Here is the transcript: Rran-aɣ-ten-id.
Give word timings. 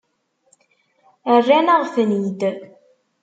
Rran-aɣ-ten-id. 1.37 2.41